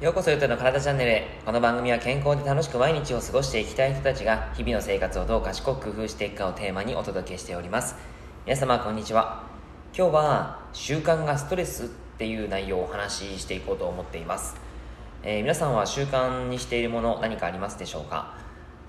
[0.00, 1.40] ようこそゆとの体チャンネルへ。
[1.44, 7.94] この番組は健康で楽しく毎日を過ごしていきたい人たちが日々の生活をどう賢く工夫していくかをテーマにお届けしております。
[8.46, 9.44] 皆様こんにちは。
[9.94, 11.86] 今日は習慣がストレスっ
[12.16, 14.56] ていう内容をお話ししていこうと思っています、
[15.22, 18.38] えー、皆さんは習慣にしているもの何かありますでしょうか、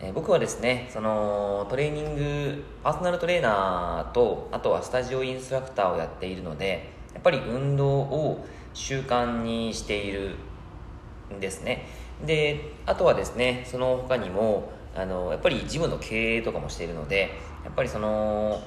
[0.06, 10.36] え、僕はですねそのトレーニングパーソナルトレーナーとあとはスタジオインストラクターをやっているのでやっぱり運動を習慣にしている
[11.34, 11.88] んですね。
[12.26, 17.32] であとはですねその他にもあのやっぱりジムの経営とかもしているので
[17.64, 18.62] やっぱりその、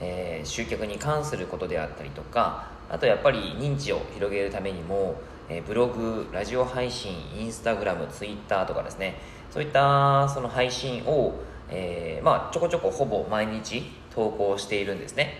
[0.00, 5.14] えー、集客に関することであったりとかあとやっぱり認知を広げるためにも、
[5.48, 9.18] えー、ブログラジオ配信インスタグラムツイッターとかですね
[9.52, 11.34] そういったその配信を、
[11.68, 13.82] えー、まあ、ちょこちょこほぼ毎日
[14.14, 15.34] 投稿しているんですね。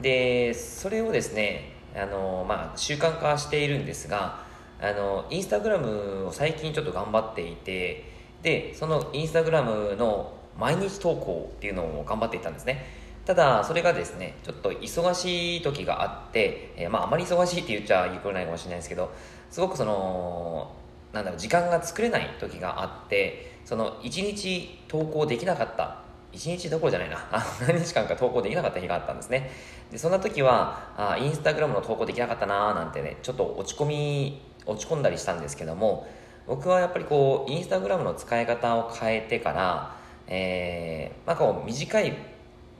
[0.00, 4.42] でそれをですねあの、まあ、習慣化しているんですが
[4.80, 8.04] あのインスタグラムを最近ちょっと頑張っていて
[8.40, 12.86] でそのインスタグラムの毎日投稿っていうのを頑張っていたんですね。
[13.26, 19.12] ただそれがですねちょっと忙しい時があって、えー、まああまり忙しいって言っちゃよくないかもしれないですけど
[19.50, 20.74] すごくその
[21.12, 27.18] なんだろう時間が作れない時があってその1日投稿できなかった1日どころじゃないな。
[27.66, 29.50] 何日間か投稿できなかった日があったんですね。
[29.90, 36.06] でそんな時はあインスタグラムの投稿できなかったなーなんてねちょっと落ち込み落ち込んだりしたんですけども
[36.46, 42.16] 僕はやっぱりこうインスタグラムの使い方を変えてから、えー、まあ、こう短い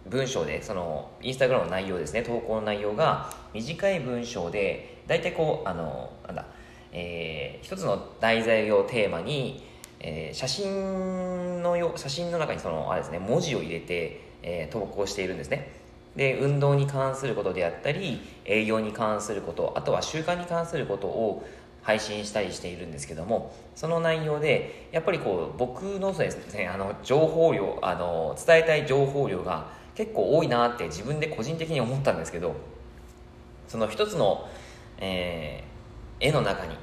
[0.08, 6.46] 文章でそのインスタグラムの内容ですね投稿の内容が短い文章で大体こうあのなんだ、
[6.92, 9.62] えー、一つの題材をテーマに、
[10.00, 15.80] えー、写真のよ写真の中にそのあれですね文字を入れて、えー、投稿しているんですね。
[16.16, 21.46] で運動に関することであったり営業に関することあとは習慣に関することを
[21.82, 32.54] 配信したりしているんですけどもその内容でやっぱりこう僕のですねあの情報量あの伝えたい情報量が結構多いなって自分で個人的に思ったんですけど
[33.68, 34.48] その一つの、
[34.98, 35.69] えー、
[36.20, 36.76] 絵の中に。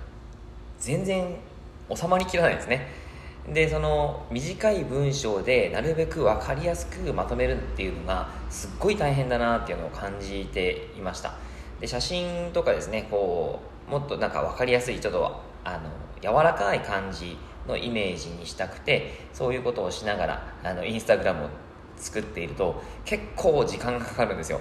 [0.79, 1.35] 全然
[1.93, 2.87] 収まりきらないですね。
[3.53, 11.35] でその短い文章でなるべく分かりやすくまとめるっていうのがすっごい大変だなっていうのを感じていました。
[11.79, 15.89] で写真とかですねこうもっとなんか分かりやすいちょっとあの
[16.21, 17.37] 柔らかい感じ
[17.67, 21.49] のイメージにしたくてそういうことをしながらあのインスタグラムを
[21.95, 24.59] 作っていると結構時間がかかるんですよ。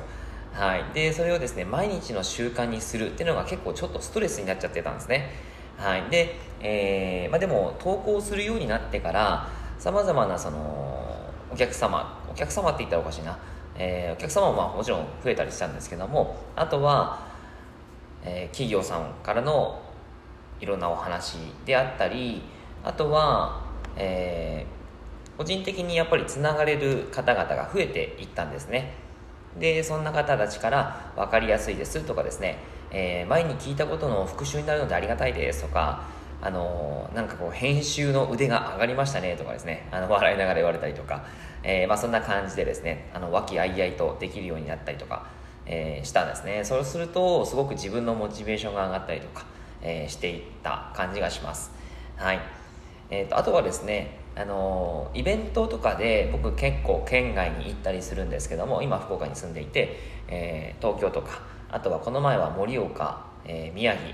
[0.56, 5.30] はい、でそれをですね毎日の習慣にするっていうのが結構ちょっとストレスになっちゃってたんですね。
[5.76, 6.08] はい。
[6.10, 10.58] で、えーまあ、でも投稿するようになってからさまざまなその
[11.52, 13.38] お客様お客様って言ったらおかしいな、
[13.76, 17.26] えー、お客様ももちろん増えたりしたんですけどもあとは
[18.26, 19.80] えー、企業さんからの
[20.60, 22.42] いろんなお話であったり
[22.84, 23.64] あとは、
[23.96, 24.66] え、
[25.38, 28.94] 個人的にやっぱりつながれる方々が増えていったんですね。
[29.58, 32.58] でそんな方たちから分かりやすいですとかですね、
[32.90, 36.04] えー、前に聞いたことの復習になるのでありがたいですとか
[36.42, 41.24] あのなんかこう編集の腕が上がりましたねとかですねあの笑いながら言われたりとか、
[41.62, 45.26] えーまあ、そんな感じでですねあの和気あいあいとできるようになったりとか
[45.66, 46.64] え、したんですね。
[46.64, 49.44] そうするとすごく自分のモチベーションが上がったりとか、
[49.82, 51.72] え、していった感じがします。
[52.16, 52.40] はい。
[53.10, 59.98] えーと、あとはですねあのイベントとかで僕結構県外に行ったりするんですけども今福岡に住んでいて、
[60.28, 64.04] えー、東京とかあとはこの前は盛岡、えー、宮城、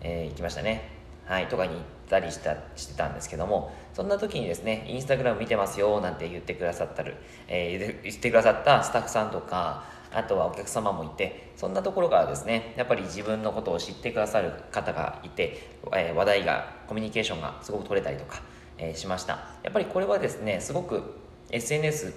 [0.00, 1.00] えー、行きましたね。
[1.30, 7.14] はいとかに行ったりしたしてたんですけどもそんな時にですねインスタグラム見てますよなんて言ってくださったる、
[7.46, 18.42] え、言ってくださったスタッフさんとかあとはお客様もいてそんなところからですねやっぱり自分のことを知ってくださる方がいて、え、話題がコミュニケーションがすごく取れたりとか、
[18.80, 19.34] えー、しました。
[19.62, 21.02] やっぱりこれはですねすごく
[21.50, 22.14] SNS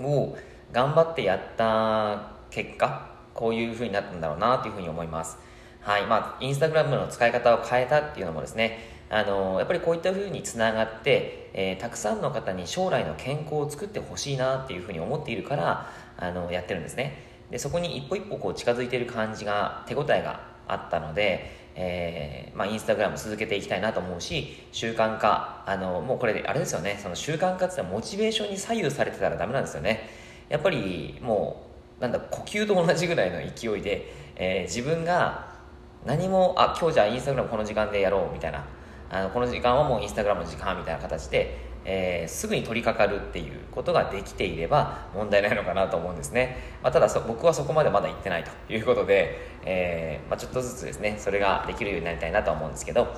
[0.00, 0.36] を
[0.72, 5.38] 頑張ってやった結果こういう風になったんだろうなというふうに思います。
[5.80, 6.06] はい。
[6.06, 8.78] まあインスタグラムの使い方を変えたっていうのもですね
[9.10, 17.26] あのやっぱりこういった風につながって、えー、たくさんの方に将来の健康を作ってほしいなっていうふうに思っているからあのやってるんですね。
[17.50, 26.98] でそこに一歩一歩こう近づいている感じが手応えがあったので、えーまあ、インスタグラム続けていきたいなと思うし習慣化あのもうこれあれですよね。
[27.00, 30.08] その習慣化ってモチベーションに左右されてたらダメなんですよね。
[30.48, 31.68] やっぱりも
[32.00, 35.54] うなんだ呼吸と同じぐらいの勢いで、えー、自分が
[36.04, 38.64] 何もあ今日じゃあインスタグラムこの時間でやろうみたいな。
[39.10, 53.08] あのこの時間はもうインスタグラムの時間みたいな形で、えー、すぐに取り掛かるっていうことができていれば問題ないのかなと思うんですね、まあ、ただ僕はそこまでまだ行ってないということで、えー、まあ、ちょっとずつですねそれができるようになりたいなと思うんですけど、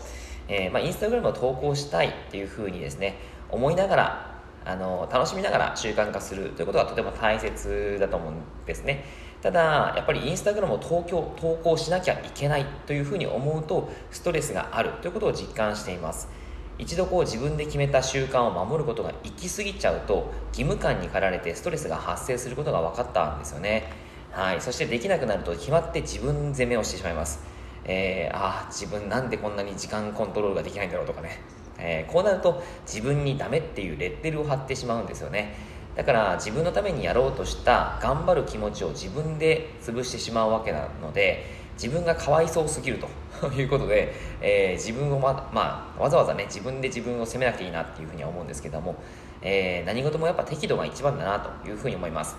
[0.46, 3.16] えー、まあ、インスタグラムを投稿したいっていうふうにですね
[3.50, 9.04] 思いながらあの楽しみながら習慣化するということがとても大切だと思うんですね。
[9.42, 16.39] ただやっぱりインスタグラムを投稿投稿しなきゃいけないというふうに思うとストレスがあるということを実感しています。
[16.80, 23.92] 一度こう自分で決めた習慣を守ることが行き過ぎちゃうと義務感に駆られてストレスが発生することが分かったんですよね。
[24.32, 24.60] はい。
[24.60, 27.40] そしてできなくなると決まって自分責めをしてしまいます。
[27.84, 31.40] えー、ああ自分なんでこんなに時間コントロールができないんだろうとかね、
[31.78, 35.54] えー、こうなると自分にダメっていうレッテルを貼ってしまうんですよね。
[35.96, 41.44] だから自分のためにやろうとした頑張る気持ちを自分で潰してしまうわけなので
[41.74, 43.08] 自分がかわいそうすぎると。
[43.40, 48.96] ということで、えー、自分をま、まあ、わざわざね自分で自分を責めなくていいなっていうふうには思うんですけども、
[49.40, 52.36] えー、何事もやっぱ適度が一番だなというふうに思います。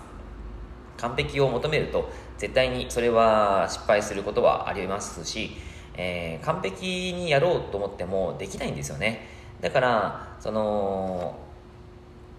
[0.98, 2.08] 完璧を求めると
[2.38, 5.56] 絶対にそれは失敗することはありますし、
[5.94, 9.26] えー、完璧にやろうと思ってもできないんですよね。
[9.60, 11.36] だからその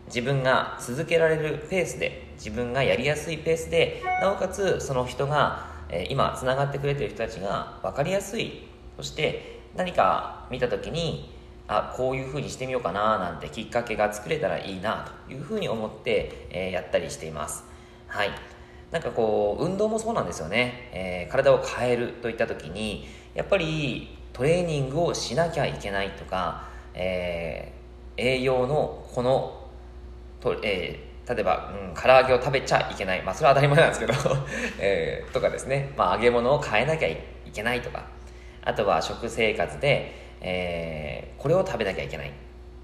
[0.08, 8.68] 自分が続けられるペースで自分がやりやすいペースでなおかつその人が、え、今つながってくれてる人たちが分かりやすい。
[8.98, 11.34] そして何か見た時に
[11.68, 17.64] あこういうふうにしてみようかななんてきっかけが作れたらいいなというふうに思って、え、やったりしています。
[18.08, 18.30] はい。
[18.94, 29.68] なんかこう運動もそうなんですよね、えー、体を変えるといった時にやっぱりトレーニングをしなきゃいけないとか、えー、栄養のこの
[30.40, 33.24] と、えー、例えば、うん、唐揚げを食べちゃいけない。
[33.24, 34.14] まあ、それは当たり前なんですけど
[34.80, 35.94] えー、とかですね。
[35.96, 37.18] まあ、揚げ物を変えなきゃい
[37.54, 38.06] けないとか。
[38.66, 42.32] あとは食生活で、えー、これを食べなきゃいけない。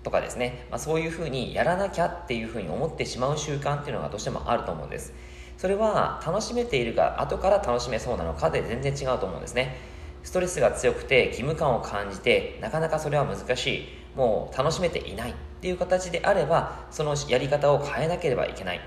[0.03, 0.65] とかですね。
[0.69, 5.13] まあ、そういうふうにやらなきゃっていうふうに思ってしまう習慣っていうのがどうしてもあると思うんです。
[5.57, 9.75] それは楽しめているか、後から楽しめそうなのかで全然違うと思うんですね。
[10.23, 13.87] ストレスが強くて義務感を感じて、なかなかそれは難しい。
[14.15, 18.79] もう楽しめていないっていう形であればそのやり方を変えなければいけない。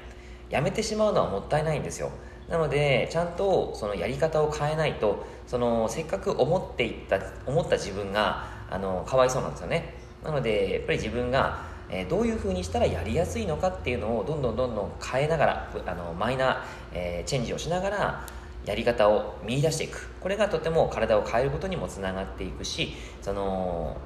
[0.49, 2.11] やめてしまうのはもったいないんですよ。
[2.49, 9.95] なのでちゃんとそのやり方を変えないとそのせっかく思っていった思った自分があのかわいそうなんですよね。
[10.25, 16.57] なのでやっぱり自分がえどういうふうにしたらやりやすいのかっていうのをどんどんどんどん変えながらあのマイナー、
[16.95, 18.27] えー、チェンジをしながら
[18.65, 20.09] やり方を見出していく。
[20.21, 23.97] これがとても体を変えることにもつながっていくしその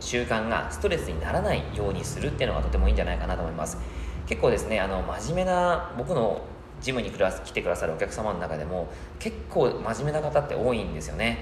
[0.00, 3.78] 習慣がストレスにならないようにするっていうのがとてもいいんじゃないかなと思います。
[4.26, 6.42] 結構ですねあの真面目な僕の
[6.80, 11.38] ジムに来てくださるお客様の中でも結構真面目な方って多いんですよね。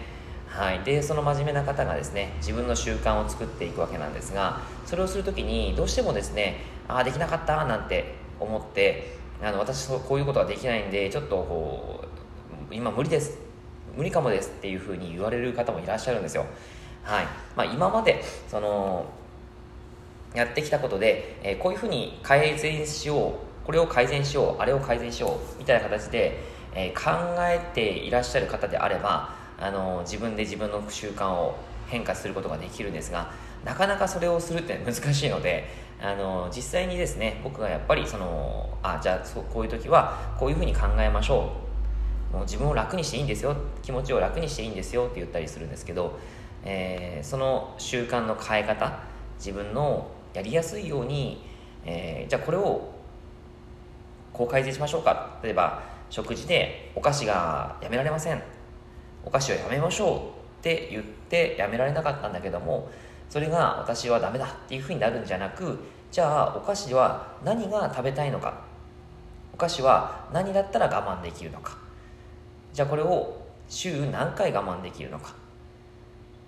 [0.48, 12.04] はい、でその真面目な方がですね自分の習慣を作っていくわけなんですがそれをする時にどうしてもですねああできなかったなんて思ってあの私こういうことはできないんでちょっとこ
[12.70, 13.38] う今無理です
[13.96, 16.46] 無理かもですっていうふうに言われる方もいらっしゃるんですよ。
[17.06, 17.26] はい。
[17.54, 19.06] まあ、今までその
[20.34, 23.32] やってきたことで、えー、こういうふうに改善しよう
[23.64, 26.40] これを改善しようあれを改善しようみたいな形で、
[26.74, 31.56] えー、考えていらっしゃる方であればあの自分で自分の習慣を
[31.86, 33.32] 変化することができるんですが
[33.64, 35.64] なかなかそれをするって難しいので
[36.00, 41.66] あの実際にですね僕がやっぱりそのあじゃあそうこういう時はこういうふうに考えましょう。
[42.32, 46.18] もう自分を楽にしていいんですよ気持ちを楽にしていいんですよって言ったりするんですけど
[46.66, 49.00] えー、その習慣の変え方
[49.38, 51.42] 自分のやりやすいように、
[51.84, 52.92] えー、じゃあこれを
[54.32, 55.38] こう改善しましょうか。
[55.42, 58.42] 例えば食事でお菓子がやめられません。
[59.24, 60.18] お菓子をやめましょう。
[60.58, 62.90] って言ってやめられなかったんだけども
[63.30, 65.78] それが私はダメだっていうふうになるんじゃなく
[66.10, 68.64] じゃあお菓子は何が食べたいのか。
[69.54, 71.78] お菓子は何だったら我慢できるのか。
[72.72, 75.45] じゃあこれを週何回我慢できるのか。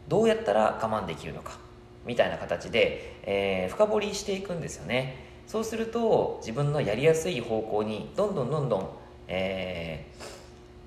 [0.09, 1.59] どうやったら我慢できるのか
[2.05, 5.27] みたいな形で、えー、深掘りしていくんですよね。
[5.47, 8.89] そうすると自分のやりやすい方向にどんどんどんどん、
[9.29, 10.07] え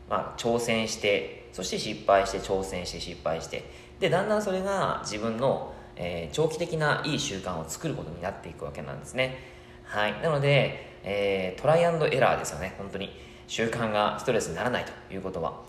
[0.07, 3.63] ー、まあ、挑戦してそして失敗して挑戦して失敗して
[3.99, 9.37] でだんだんそれが自分の、えー、長期的ないい習慣を作ることになっていくわけなんですね。
[9.83, 10.21] はい。
[10.21, 12.75] なので、えトライアンドエラーですよね。
[12.77, 13.09] 本当に。
[13.47, 15.59] 習慣がストレスにならないということは。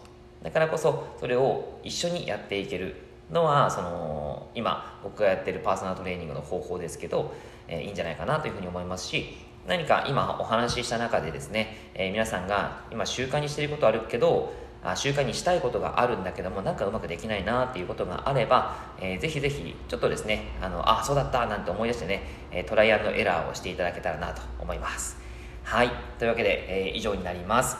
[0.43, 2.95] だからこそそれを一緒にやっていける。
[3.31, 7.35] のはその今僕がやってるパーソナルトレーニングの方法ですけど、
[7.69, 9.37] えー、いいんじゃないかなというふうに思いますし
[9.67, 14.53] 何か今お話しした中でですね、えー、皆さんが今習慣にしていることあるけど、
[14.85, 25.17] あ習慣にしたいことがあるんだけどもなんかうまくできないなっていうことがあれば、えー、ぜひぜひちょっとですねあのあそうだったなんて思い出してね、えトライアンドエラーをしていただけたらなと思います。
[25.63, 25.91] はい。
[26.19, 27.77] というわけで、えー、以上になります。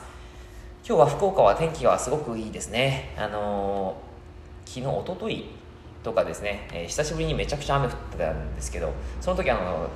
[0.87, 3.15] 今日は福岡は天気がすごくいいですね。
[3.19, 4.12] あのー、
[4.73, 5.47] 昨日おととい
[6.03, 9.89] とかですね、えー、久しぶりにめちゃくちゃ雨降ってたんですけどその時あの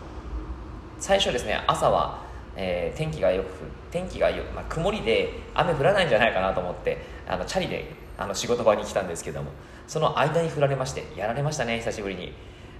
[0.99, 3.49] 最初ですね朝はえー、天気がよく
[3.90, 7.85] 天気がよ、まあ、曇りで雨降らないんじゃないかなと思ってあのチャリで
[8.18, 9.50] あの仕事場に来たんですけども
[9.87, 12.33] その間に降られましてやられましたね久しぶりに。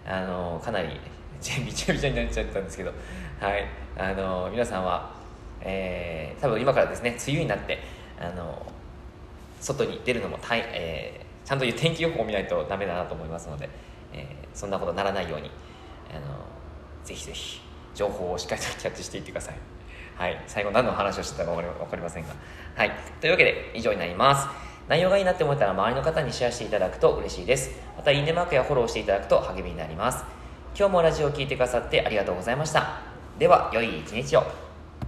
[0.09, 2.93] あのかなりびちゃびちゃになっちゃったんですけど
[3.41, 3.67] はい。
[3.99, 5.17] あの皆さんは、
[5.61, 7.81] えー、多分今からですね梅雨になって
[8.21, 8.65] あの
[9.61, 13.71] 外に出るのもたい、えー、ちゃんと天気予報を見ないとダメだなと思いますので、
[14.13, 15.51] えー、そんなことならないように
[16.11, 16.45] あの
[17.05, 17.61] ぜひぜひ
[17.95, 19.55] 情報をしっかりとキャッチしていってください。
[20.17, 22.35] はい、最後何の話をしてたか分かりませんが。
[22.75, 24.49] はい、というわけで以上になります。
[24.89, 27.71] 内容がいいなって思ったら周りの方にシェアしていただくと嬉しいです。
[27.97, 30.25] また、いいねマークやフォローしていただくと励みになります。
[30.79, 33.01] 今日もラジオを聴いてくださってありがとうございました。
[33.39, 34.66] では、良い一日を。